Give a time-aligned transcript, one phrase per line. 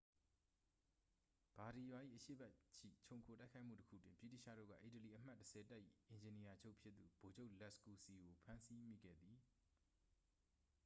[1.55, 9.37] ဘာဒီရာ၏ အရှေ့ဘက်ရှိ ချုံခိုတိုက်ခိုက်မှုတစ်ခုတွင် ဗြိတိသျှတို့က အီတလီ အမှတ် 10 တပ်၏ အင်ဂျင်နီယာချုပ်ဖြစ်သူ ဗိုလ်ချုပ် လက်စ်ကူစီ ကို ဖမ်းဆီးမိခဲ့သည်